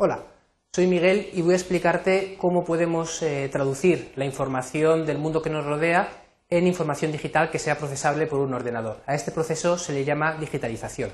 Hola, 0.00 0.26
soy 0.72 0.86
Miguel 0.86 1.28
y 1.32 1.42
voy 1.42 1.54
a 1.54 1.56
explicarte 1.56 2.36
cómo 2.38 2.62
podemos 2.62 3.20
eh, 3.20 3.48
traducir 3.50 4.12
la 4.14 4.24
información 4.24 5.04
del 5.04 5.18
mundo 5.18 5.42
que 5.42 5.50
nos 5.50 5.66
rodea 5.66 6.08
en 6.48 6.68
información 6.68 7.10
digital 7.10 7.50
que 7.50 7.58
sea 7.58 7.78
procesable 7.78 8.28
por 8.28 8.38
un 8.38 8.54
ordenador. 8.54 9.02
A 9.06 9.16
este 9.16 9.32
proceso 9.32 9.76
se 9.76 9.92
le 9.92 10.04
llama 10.04 10.36
digitalización. 10.38 11.10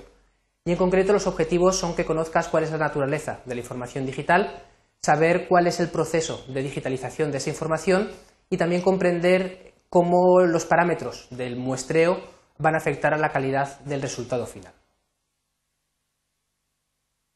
Y 0.66 0.72
en 0.72 0.76
concreto 0.76 1.14
los 1.14 1.26
objetivos 1.26 1.78
son 1.78 1.96
que 1.96 2.04
conozcas 2.04 2.48
cuál 2.48 2.64
es 2.64 2.72
la 2.72 2.76
naturaleza 2.76 3.40
de 3.46 3.54
la 3.54 3.62
información 3.62 4.04
digital, 4.04 4.62
saber 5.00 5.48
cuál 5.48 5.66
es 5.66 5.80
el 5.80 5.88
proceso 5.88 6.44
de 6.48 6.62
digitalización 6.62 7.30
de 7.30 7.38
esa 7.38 7.48
información 7.48 8.10
y 8.50 8.58
también 8.58 8.82
comprender 8.82 9.72
cómo 9.88 10.40
los 10.40 10.66
parámetros 10.66 11.26
del 11.30 11.56
muestreo 11.56 12.20
van 12.58 12.74
a 12.74 12.78
afectar 12.80 13.14
a 13.14 13.18
la 13.18 13.32
calidad 13.32 13.80
del 13.86 14.02
resultado 14.02 14.44
final. 14.44 14.74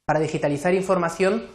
Para 0.08 0.20
digitalizar 0.20 0.72
información 0.72 1.48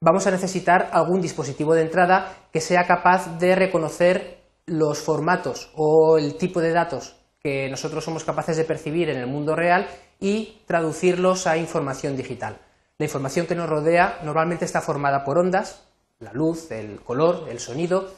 vamos 0.00 0.26
a 0.26 0.32
necesitar 0.32 0.90
algún 0.92 1.20
dispositivo 1.20 1.72
de 1.72 1.82
entrada 1.82 2.34
que 2.52 2.60
sea 2.60 2.84
capaz 2.84 3.38
de 3.38 3.54
reconocer 3.54 4.42
los 4.66 4.98
formatos 4.98 5.70
o 5.76 6.18
el 6.18 6.36
tipo 6.36 6.60
de 6.60 6.72
datos 6.72 7.14
que 7.38 7.68
nosotros 7.70 8.02
somos 8.02 8.24
capaces 8.24 8.56
de 8.56 8.64
percibir 8.64 9.08
en 9.08 9.18
el 9.18 9.28
mundo 9.28 9.54
real 9.54 9.86
y 10.18 10.62
traducirlos 10.66 11.46
a 11.46 11.56
información 11.56 12.16
digital. 12.16 12.58
La 12.98 13.06
información 13.06 13.46
que 13.46 13.54
nos 13.54 13.70
rodea 13.70 14.18
normalmente 14.24 14.64
está 14.64 14.80
formada 14.80 15.22
por 15.22 15.38
ondas, 15.38 15.86
la 16.18 16.32
luz, 16.32 16.72
el 16.72 17.02
color, 17.02 17.46
el 17.48 17.60
sonido, 17.60 18.10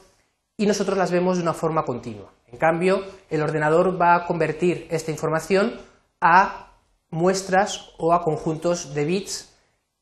y 0.57 0.65
nosotros 0.65 0.97
las 0.97 1.13
vemos 1.13 1.37
de 1.37 1.43
una 1.43 1.53
forma 1.53 1.85
continua. 1.85 2.33
En 2.51 2.57
cambio, 2.57 3.05
el 3.29 3.43
ordenador 3.43 4.01
va 4.01 4.15
a 4.15 4.25
convertir 4.25 4.87
esta 4.91 5.11
información 5.11 5.79
a 6.23 6.73
muestras 7.11 7.91
o 7.99 8.15
a 8.15 8.23
conjuntos 8.23 8.95
de 8.95 9.05
bits 9.05 9.51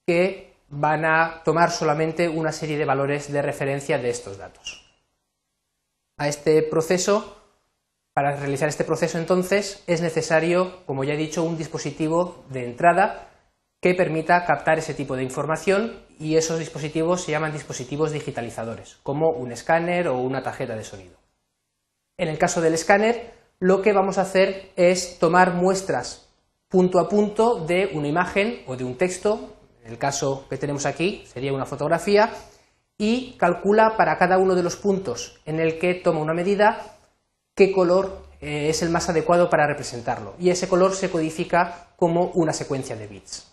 que 0.06 0.54
van 0.68 1.04
a 1.04 1.42
tomar 1.44 1.70
solamente 1.70 2.28
una 2.28 2.52
serie 2.52 2.78
de 2.78 2.84
valores 2.84 3.30
de 3.30 3.42
referencia 3.42 3.98
de 3.98 4.10
estos 4.10 4.38
datos. 4.38 4.90
A 6.16 6.28
este 6.28 6.62
proceso, 6.62 7.36
para 8.14 8.36
realizar 8.36 8.68
este 8.68 8.84
proceso 8.84 9.18
entonces, 9.18 9.82
es 9.86 10.00
necesario, 10.00 10.84
como 10.86 11.04
ya 11.04 11.14
he 11.14 11.18
dicho, 11.18 11.42
un 11.42 11.58
dispositivo 11.58 12.44
de 12.48 12.64
entrada 12.64 13.28
que 13.82 13.94
permita 13.94 14.44
captar 14.46 14.78
ese 14.78 14.94
tipo 14.94 15.16
de 15.16 15.24
información 15.24 16.00
y 16.18 16.36
esos 16.36 16.58
dispositivos 16.58 17.22
se 17.22 17.32
llaman 17.32 17.52
dispositivos 17.52 18.12
digitalizadores, 18.12 18.98
como 19.02 19.30
un 19.30 19.50
escáner 19.52 20.08
o 20.08 20.18
una 20.18 20.42
tarjeta 20.42 20.76
de 20.76 20.84
sonido. 20.84 21.16
En 22.16 22.28
el 22.28 22.38
caso 22.38 22.60
del 22.60 22.74
escáner, 22.74 23.34
lo 23.58 23.82
que 23.82 23.92
vamos 23.92 24.18
a 24.18 24.22
hacer 24.22 24.70
es 24.76 25.18
tomar 25.18 25.54
muestras 25.54 26.28
punto 26.68 26.98
a 27.00 27.08
punto 27.08 27.64
de 27.66 27.90
una 27.92 28.08
imagen 28.08 28.62
o 28.66 28.76
de 28.76 28.84
un 28.84 28.96
texto 28.96 29.50
en 29.84 29.92
el 29.92 29.98
caso 29.98 30.46
que 30.48 30.58
tenemos 30.58 30.86
aquí 30.86 31.24
sería 31.26 31.52
una 31.52 31.66
fotografía, 31.66 32.32
y 32.98 33.32
calcula 33.32 33.96
para 33.96 34.16
cada 34.16 34.38
uno 34.38 34.54
de 34.54 34.62
los 34.62 34.76
puntos 34.76 35.40
en 35.44 35.58
el 35.58 35.78
que 35.78 35.94
toma 35.94 36.20
una 36.20 36.34
medida 36.34 36.98
qué 37.54 37.72
color 37.72 38.22
eh, 38.40 38.68
es 38.68 38.82
el 38.82 38.90
más 38.90 39.08
adecuado 39.08 39.50
para 39.50 39.66
representarlo. 39.66 40.34
Y 40.38 40.50
ese 40.50 40.68
color 40.68 40.94
se 40.94 41.10
codifica 41.10 41.88
como 41.96 42.26
una 42.34 42.52
secuencia 42.52 42.94
de 42.96 43.06
bits. 43.08 43.48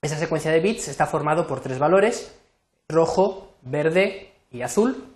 Esa 0.00 0.16
secuencia 0.16 0.52
de 0.52 0.60
bits 0.60 0.88
está 0.88 1.06
formado 1.06 1.46
por 1.46 1.60
tres 1.60 1.78
valores, 1.78 2.34
rojo, 2.88 3.54
verde 3.62 4.32
y 4.50 4.62
azul, 4.62 5.12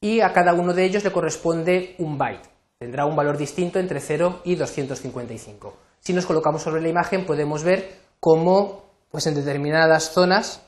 y 0.00 0.20
a 0.20 0.32
cada 0.32 0.52
uno 0.52 0.74
de 0.74 0.84
ellos 0.84 1.04
le 1.04 1.12
corresponde 1.12 1.94
un 1.98 2.18
byte. 2.18 2.48
Tendrá 2.78 3.06
un 3.06 3.16
valor 3.16 3.38
distinto 3.38 3.78
entre 3.78 4.00
0 4.00 4.40
y 4.44 4.56
255. 4.56 5.76
Si 6.00 6.12
nos 6.12 6.26
colocamos 6.26 6.62
sobre 6.62 6.82
la 6.82 6.88
imagen 6.88 7.24
podemos 7.24 7.62
ver 7.62 7.96
cómo 8.20 8.85
pues 9.16 9.26
en 9.26 9.34
determinadas 9.34 10.12
zonas 10.12 10.60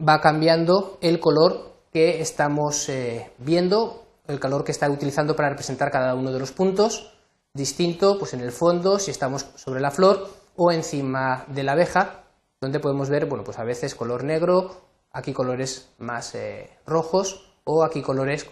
va 0.00 0.20
cambiando 0.20 0.98
el 1.00 1.20
color 1.20 1.70
que 1.92 2.20
estamos 2.20 2.88
eh, 2.88 3.30
viendo, 3.38 4.08
el 4.26 4.40
color 4.40 4.64
que 4.64 4.72
está 4.72 4.90
utilizando 4.90 5.36
para 5.36 5.50
representar 5.50 5.92
cada 5.92 6.16
uno 6.16 6.32
de 6.32 6.40
los 6.40 6.50
puntos, 6.50 7.16
distinto 7.52 8.18
pues 8.18 8.34
en 8.34 8.40
el 8.40 8.50
fondo 8.50 8.98
si 8.98 9.12
estamos 9.12 9.46
sobre 9.54 9.80
la 9.80 9.92
flor 9.92 10.28
o 10.56 10.72
encima 10.72 11.44
de 11.46 11.62
la 11.62 11.74
abeja, 11.74 12.24
donde 12.60 12.80
podemos 12.80 13.08
ver, 13.08 13.26
bueno, 13.26 13.44
pues 13.44 13.60
a 13.60 13.64
veces 13.64 13.94
color 13.94 14.24
negro, 14.24 14.88
aquí 15.12 15.32
colores 15.32 15.90
más 15.98 16.34
eh, 16.34 16.76
rojos 16.86 17.54
o 17.62 17.84
aquí 17.84 18.02
colores 18.02 18.48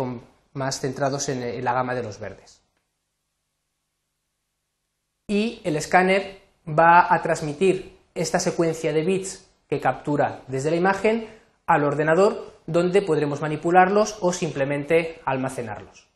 más 0.52 0.78
centrados 0.78 1.28
en 1.28 1.64
la 1.64 1.72
gama 1.72 1.96
de 1.96 2.04
los 2.04 2.20
verdes. 2.20 2.62
Y 5.26 5.60
el 5.64 5.74
escáner 5.74 6.40
va 6.68 7.12
a 7.12 7.20
transmitir 7.20 8.00
esta 8.14 8.38
secuencia 8.38 8.92
de 8.92 9.02
bits 9.02 9.48
que 9.68 9.80
captura 9.80 10.42
desde 10.48 10.70
la 10.70 10.76
imagen 10.76 11.28
al 11.66 11.84
ordenador 11.84 12.52
donde 12.66 13.02
podremos 13.02 13.40
manipularlos 13.40 14.18
o 14.20 14.32
simplemente 14.32 15.20
almacenarlos. 15.24 16.08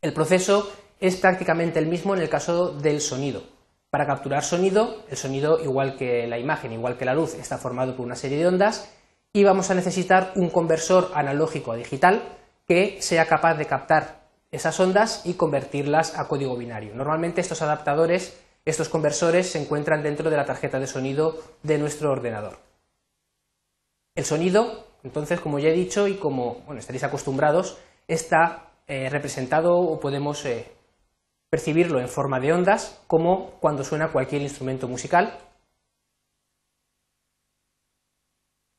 El 0.00 0.12
proceso 0.12 0.70
es 1.00 1.16
prácticamente 1.16 1.78
el 1.78 1.86
mismo 1.86 2.14
en 2.14 2.20
el 2.20 2.28
caso 2.28 2.72
del 2.72 3.00
sonido. 3.00 3.42
Para 3.90 4.06
capturar 4.06 4.44
sonido, 4.44 5.04
el 5.08 5.16
sonido, 5.16 5.62
igual 5.62 5.96
que 5.96 6.26
la 6.26 6.38
imagen, 6.38 6.72
igual 6.72 6.98
que 6.98 7.04
la 7.04 7.14
luz, 7.14 7.34
está 7.34 7.56
formado 7.56 7.96
por 7.96 8.04
una 8.04 8.16
serie 8.16 8.38
de 8.38 8.46
ondas 8.46 8.92
y 9.32 9.44
vamos 9.44 9.70
a 9.70 9.74
necesitar 9.74 10.32
un 10.36 10.50
conversor 10.50 11.10
analógico 11.14 11.72
a 11.72 11.76
digital 11.76 12.22
que 12.66 13.00
sea 13.00 13.26
capaz 13.26 13.54
de 13.54 13.66
captar 13.66 14.28
esas 14.50 14.78
ondas 14.80 15.22
y 15.24 15.34
convertirlas 15.34 16.18
a 16.18 16.28
código 16.28 16.56
binario. 16.56 16.94
Normalmente 16.94 17.40
estos 17.40 17.62
adaptadores 17.62 18.38
estos 18.70 18.88
conversores 18.88 19.50
se 19.50 19.60
encuentran 19.60 20.02
dentro 20.02 20.30
de 20.30 20.36
la 20.36 20.44
tarjeta 20.44 20.78
de 20.78 20.86
sonido 20.86 21.42
de 21.62 21.78
nuestro 21.78 22.10
ordenador. 22.10 22.58
El 24.14 24.24
sonido, 24.24 24.86
entonces, 25.04 25.40
como 25.40 25.58
ya 25.58 25.68
he 25.68 25.72
dicho 25.72 26.08
y 26.08 26.16
como 26.16 26.64
estaréis 26.76 27.04
acostumbrados, 27.04 27.78
está 28.08 28.72
eh, 28.86 29.08
representado 29.08 29.78
o 29.78 30.00
podemos 30.00 30.44
eh, 30.44 30.70
percibirlo 31.50 32.00
en 32.00 32.08
forma 32.08 32.40
de 32.40 32.52
ondas, 32.52 33.00
como 33.06 33.52
cuando 33.60 33.84
suena 33.84 34.12
cualquier 34.12 34.42
instrumento 34.42 34.88
musical. 34.88 35.38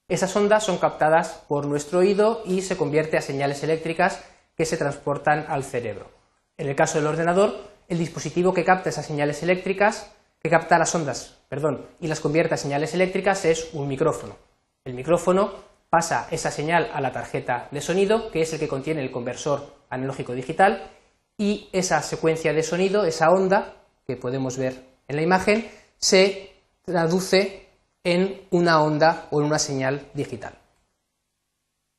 Esas 0.07 0.35
ondas 0.35 0.63
son 0.63 0.77
captadas 0.77 1.45
por 1.47 1.65
nuestro 1.65 1.99
oído 1.99 2.41
y 2.45 2.61
se 2.61 2.77
convierte 2.77 3.17
a 3.17 3.21
señales 3.21 3.63
eléctricas 3.63 4.23
que 4.55 4.65
se 4.65 4.77
transportan 4.77 5.45
al 5.47 5.63
cerebro. 5.63 6.11
En 6.57 6.67
el 6.67 6.75
caso 6.75 6.97
del 6.97 7.07
ordenador, 7.07 7.78
el 7.89 7.97
dispositivo 7.97 8.53
que 8.53 8.63
capta 8.63 8.89
esas 8.89 9.05
señales 9.05 9.43
eléctricas, 9.43 10.11
que 10.39 10.49
capta 10.49 10.77
las 10.77 10.93
ondas, 10.95 11.37
perdón, 11.49 11.85
y 11.99 12.07
las 12.07 12.21
convierte 12.21 12.53
a 12.53 12.57
señales 12.57 12.93
eléctricas 12.93 13.43
es 13.45 13.73
un 13.73 13.87
micrófono. 13.87 14.37
El 14.85 14.93
micrófono 14.93 15.51
pasa 15.89 16.27
esa 16.31 16.51
señal 16.51 16.89
a 16.93 17.01
la 17.01 17.11
tarjeta 17.11 17.67
de 17.71 17.81
sonido, 17.81 18.29
que 18.31 18.41
es 18.41 18.53
el 18.53 18.59
que 18.59 18.67
contiene 18.67 19.01
el 19.01 19.11
conversor 19.11 19.73
analógico 19.89 20.33
digital, 20.33 20.91
y 21.37 21.67
esa 21.71 22.01
secuencia 22.01 22.53
de 22.53 22.63
sonido, 22.63 23.03
esa 23.05 23.29
onda 23.29 23.75
que 24.05 24.15
podemos 24.15 24.57
ver 24.57 24.75
en 25.07 25.15
la 25.15 25.21
imagen, 25.23 25.69
se 25.97 26.53
traduce 26.85 27.67
en 28.03 28.41
una 28.51 28.81
onda 28.81 29.27
o 29.31 29.41
en 29.41 29.47
una 29.47 29.59
señal 29.59 30.07
digital. 30.13 30.53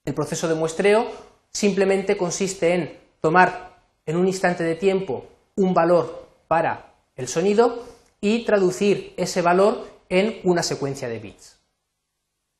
El 0.05 0.15
proceso 0.15 0.49
de 0.49 0.55
muestreo 0.55 1.11
simplemente 1.51 2.17
consiste 2.17 2.75
en 2.75 2.99
tomar 3.21 3.77
en 4.07 4.17
un 4.17 4.27
instante 4.27 4.62
de 4.62 4.77
tiempo 4.77 5.27
un 5.60 5.75
valor 5.75 6.26
para 6.48 6.94
el 7.16 7.28
sonido 7.28 7.84
y 8.21 8.44
traducir 8.44 9.12
ese 9.16 9.43
valor 9.43 9.87
en 10.09 10.41
una 10.44 10.62
secuencia 10.62 11.09
de 11.09 11.19
bits. 11.19 11.60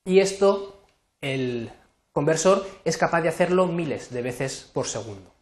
Y 0.05 0.21
esto 0.21 0.83
el 1.21 1.71
conversor 2.13 2.67
es 2.85 2.99
capaz 2.99 3.23
de 3.23 3.31
hacerlo 3.31 3.67
miles 3.67 4.11
de 4.11 4.23
veces 4.23 4.71
por 4.73 4.87
segundo. 4.87 5.33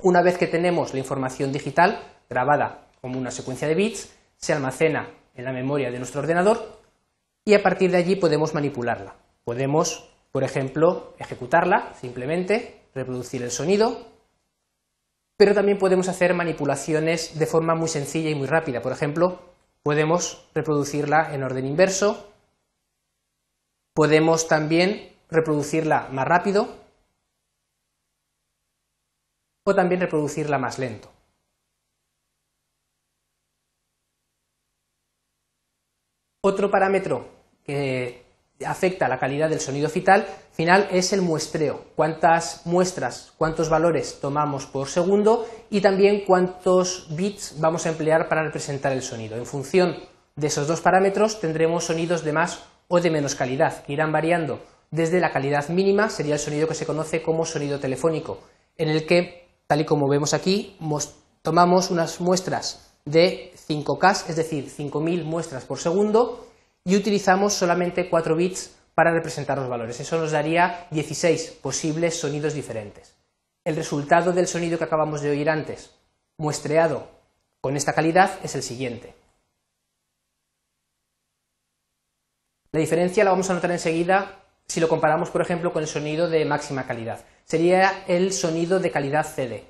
Una 0.00 0.22
vez 0.22 0.38
que 0.38 0.46
tenemos 0.46 0.92
la 0.92 1.00
información 1.00 1.52
digital 1.52 2.00
grabada 2.30 2.86
como 3.00 3.18
una 3.18 3.30
secuencia 3.30 3.66
de 3.66 3.74
bits, 3.74 4.14
se 4.36 4.52
almacena 4.52 5.10
en 5.34 5.44
la 5.44 5.52
memoria 5.52 5.90
de 5.90 5.98
nuestro 5.98 6.20
ordenador 6.20 6.80
y 7.44 7.54
a 7.54 7.62
partir 7.62 7.90
de 7.90 7.98
allí 7.98 8.14
podemos 8.14 8.54
manipularla. 8.54 9.16
Podemos, 9.44 10.08
por 10.30 10.44
ejemplo, 10.44 11.14
ejecutarla 11.18 11.94
simplemente, 12.00 12.82
reproducir 12.94 13.42
el 13.42 13.50
sonido 13.50 14.15
pero 15.36 15.54
también 15.54 15.78
podemos 15.78 16.08
hacer 16.08 16.34
manipulaciones 16.34 17.38
de 17.38 17.46
forma 17.46 17.74
muy 17.74 17.88
sencilla 17.88 18.30
y 18.30 18.34
muy 18.34 18.46
rápida. 18.46 18.80
Por 18.80 18.92
ejemplo, 18.92 19.40
podemos 19.82 20.48
reproducirla 20.54 21.34
en 21.34 21.42
orden 21.42 21.66
inverso, 21.66 22.32
podemos 23.94 24.48
también 24.48 25.14
reproducirla 25.30 26.08
más 26.10 26.26
rápido 26.26 26.68
o 29.64 29.74
también 29.74 30.00
reproducirla 30.00 30.58
más 30.58 30.78
lento. 30.78 31.10
Otro 36.42 36.70
parámetro 36.70 37.28
que 37.64 38.25
afecta 38.64 39.08
la 39.08 39.18
calidad 39.18 39.50
del 39.50 39.60
sonido 39.60 39.88
final, 39.88 40.26
final 40.52 40.88
es 40.90 41.12
el 41.12 41.20
muestreo, 41.20 41.84
cuántas 41.94 42.62
muestras, 42.64 43.32
cuántos 43.36 43.68
valores 43.68 44.18
tomamos 44.20 44.66
por 44.66 44.88
segundo 44.88 45.46
y 45.68 45.80
también 45.80 46.24
cuántos 46.26 47.08
bits 47.14 47.56
vamos 47.60 47.84
a 47.84 47.90
emplear 47.90 48.28
para 48.28 48.44
representar 48.44 48.92
el 48.92 49.02
sonido. 49.02 49.36
En 49.36 49.46
función 49.46 49.96
de 50.34 50.46
esos 50.46 50.66
dos 50.66 50.80
parámetros 50.80 51.40
tendremos 51.40 51.84
sonidos 51.84 52.24
de 52.24 52.32
más 52.32 52.62
o 52.88 53.00
de 53.00 53.10
menos 53.10 53.34
calidad, 53.34 53.82
que 53.84 53.92
irán 53.92 54.12
variando 54.12 54.60
desde 54.90 55.20
la 55.20 55.32
calidad 55.32 55.68
mínima, 55.68 56.08
sería 56.08 56.34
el 56.34 56.40
sonido 56.40 56.68
que 56.68 56.74
se 56.74 56.86
conoce 56.86 57.22
como 57.22 57.44
sonido 57.44 57.80
telefónico, 57.80 58.40
en 58.78 58.88
el 58.88 59.06
que, 59.06 59.48
tal 59.66 59.80
y 59.80 59.84
como 59.84 60.08
vemos 60.08 60.32
aquí, 60.32 60.76
tomamos 61.42 61.90
unas 61.90 62.20
muestras 62.20 62.94
de 63.04 63.52
5K, 63.68 64.28
es 64.28 64.36
decir, 64.36 64.68
5.000 64.68 65.24
muestras 65.24 65.64
por 65.64 65.78
segundo, 65.78 66.45
y 66.86 66.94
utilizamos 66.94 67.52
solamente 67.52 68.08
4 68.08 68.36
bits 68.36 68.70
para 68.94 69.12
representar 69.12 69.58
los 69.58 69.68
valores. 69.68 69.98
Eso 69.98 70.18
nos 70.18 70.30
daría 70.30 70.86
16 70.92 71.58
posibles 71.60 72.18
sonidos 72.18 72.54
diferentes. 72.54 73.16
El 73.64 73.74
resultado 73.74 74.32
del 74.32 74.46
sonido 74.46 74.78
que 74.78 74.84
acabamos 74.84 75.20
de 75.20 75.30
oír 75.30 75.50
antes, 75.50 75.90
muestreado 76.38 77.08
con 77.60 77.76
esta 77.76 77.92
calidad, 77.92 78.38
es 78.44 78.54
el 78.54 78.62
siguiente. 78.62 79.14
La 82.70 82.78
diferencia 82.78 83.24
la 83.24 83.30
vamos 83.30 83.50
a 83.50 83.54
notar 83.54 83.72
enseguida 83.72 84.44
si 84.68 84.78
lo 84.78 84.88
comparamos, 84.88 85.30
por 85.30 85.42
ejemplo, 85.42 85.72
con 85.72 85.82
el 85.82 85.88
sonido 85.88 86.28
de 86.30 86.44
máxima 86.44 86.86
calidad. 86.86 87.24
Sería 87.44 88.04
el 88.06 88.32
sonido 88.32 88.78
de 88.78 88.92
calidad 88.92 89.26
CD. 89.26 89.64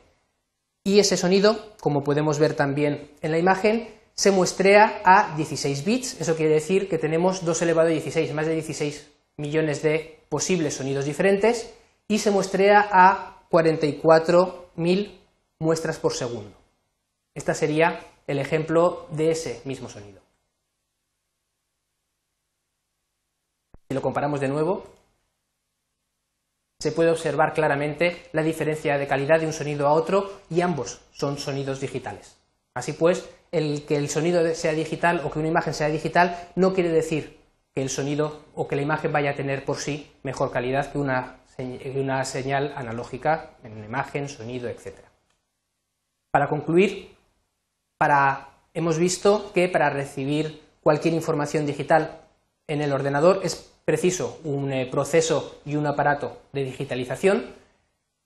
Y 0.85 0.99
ese 0.99 1.17
sonido, 1.17 1.75
como 1.81 2.05
podemos 2.05 2.39
ver 2.39 2.55
también 2.55 3.11
en 3.23 3.33
la 3.33 3.39
imagen, 3.39 3.96
se 4.17 4.31
muestrea 4.31 5.03
a 5.05 5.37
16 5.37 5.85
bits. 5.85 6.21
Eso 6.21 6.37
quiere 6.37 6.55
decir 6.55 6.89
que 6.89 6.99
tenemos 6.99 7.45
2 7.45 7.63
elevado 7.63 7.89
a 7.89 7.93
16, 7.93 8.33
más 8.33 8.47
de 8.47 8.55
16 8.55 9.13
millones 9.37 9.83
de 9.83 10.21
posibles 10.29 10.75
sonidos 10.75 11.05
diferentes 11.05 11.75
y 12.09 12.19
se 12.19 12.31
muestrea 12.31 12.89
a 12.91 13.47
44.000 13.51 15.19
muestras 15.59 15.99
por 15.99 16.15
segundo. 16.15 16.57
Este 17.35 17.55
sería 17.55 18.01
el 18.27 18.39
ejemplo 18.39 19.07
de 19.11 19.31
ese 19.31 19.61
mismo 19.65 19.89
sonido. 19.89 20.23
Si 23.89 23.95
lo 23.95 24.03
comparamos 24.03 24.41
de 24.41 24.49
nuevo, 24.49 24.85
se 26.81 26.93
puede 26.93 27.11
observar 27.11 27.53
claramente 27.53 28.29
la 28.33 28.43
diferencia 28.43 28.99
de 28.99 29.07
calidad 29.07 29.41
de 29.41 29.47
un 29.47 29.53
sonido 29.53 29.87
a 29.87 29.93
otro 29.93 30.41
y 30.51 30.61
ambos 30.63 31.01
son 31.13 31.39
sonidos 31.39 31.81
digitales. 31.81 32.37
Así 32.75 32.93
pues, 32.93 33.29
el 33.57 33.87
que 33.87 33.97
el 33.97 34.11
sonido 34.11 34.55
sea 34.55 34.73
digital 34.73 35.23
o 35.25 35.31
que 35.31 35.39
una 35.39 35.49
imagen 35.49 35.73
sea 35.73 35.89
digital 35.89 36.51
no 36.57 36.75
quiere 36.75 36.91
decir 36.91 37.39
que 37.75 37.81
el 37.81 37.89
sonido 37.89 38.43
o 38.55 38.69
que 38.69 38.77
la 38.77 38.83
imagen 38.83 39.13
vaya 39.13 39.31
a 39.31 39.35
tener 39.35 39.65
por 39.65 39.79
sí 39.79 40.11
mejor 40.23 40.51
calidad 40.51 40.93
que 40.93 40.99
una, 40.99 41.39
una 41.95 42.25
señal 42.27 42.75
analógica 42.77 43.51
en 43.65 43.83
imagen, 43.83 44.29
sonido, 44.29 44.69
etc. 44.69 44.99
Para 46.31 46.49
concluir, 46.49 47.17
hemos 48.75 48.99
visto 48.99 49.53
que 49.55 49.69
para 49.69 49.89
recibir 49.89 50.61
cualquier 50.83 51.15
información 51.15 51.65
digital 51.65 52.21
en 52.67 52.83
el 52.83 52.93
ordenador 52.93 53.41
es 53.43 53.73
preciso 53.87 54.39
un 54.45 54.71
eh, 54.73 54.87
proceso 54.87 55.61
y 55.65 55.77
un 55.77 55.87
aparato 55.87 56.43
de 56.53 56.65
digitalización. 56.65 57.55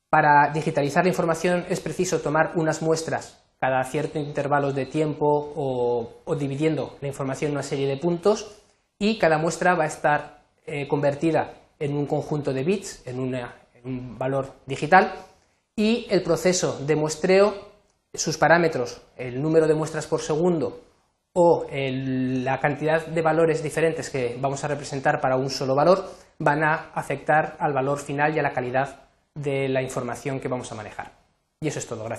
Para 0.08 0.50
digitalizar 0.52 1.04
la 1.04 1.10
información 1.10 1.66
es 1.68 1.78
preciso 1.78 2.20
tomar 2.20 2.52
unas 2.56 2.82
muestras 2.82 3.40
cada 3.60 3.84
cierto 3.84 4.18
intervalo 4.18 4.72
de 4.72 4.86
tiempo 4.86 5.52
o 5.54 6.34
dividiendo 6.34 6.96
la 7.00 7.08
información 7.08 7.50
en 7.50 7.58
una 7.58 7.62
serie 7.62 7.86
de 7.86 7.98
puntos 7.98 8.60
y 8.98 9.18
cada 9.18 9.38
muestra 9.38 9.74
va 9.74 9.84
a 9.84 9.88
estar 9.88 10.40
eh, 10.66 10.86
convertida 10.86 11.54
en 11.80 11.96
un 11.96 12.06
conjunto 12.06 12.52
de 12.52 12.62
bits, 12.62 13.02
en, 13.06 13.18
un 13.18 14.18
valor 14.18 14.52
digital, 14.66 15.12
y 15.74 16.06
el 16.10 16.22
proceso 16.22 16.78
de 16.86 16.94
muestreo, 16.94 17.54
sus 18.12 18.36
parámetros, 18.36 19.00
el 19.16 19.40
número 19.40 19.66
de 19.66 19.74
muestras 19.74 20.06
por 20.06 20.20
segundo 20.20 20.82
o 21.32 21.66
la 21.70 22.60
cantidad 22.60 23.06
de 23.06 23.22
valores 23.22 23.62
diferentes 23.62 24.10
que 24.10 24.36
vamos 24.38 24.62
a 24.64 24.68
representar 24.68 25.20
para 25.20 25.36
un 25.36 25.48
solo 25.48 25.74
valor, 25.74 26.04
van 26.38 26.62
a 26.62 26.90
afectar 26.92 27.56
al 27.58 27.72
valor 27.72 27.98
final 27.98 28.34
y 28.34 28.40
a 28.40 28.42
la 28.42 28.52
calidad 28.52 29.08
de 29.34 29.68
la 29.68 29.80
información 29.80 30.40
que 30.40 30.48
vamos 30.48 30.70
a 30.72 30.74
manejar. 30.74 31.12
Y 31.60 31.68
eso 31.68 31.78
es 31.78 31.86
todo, 31.86 32.04
gracias. 32.04 32.18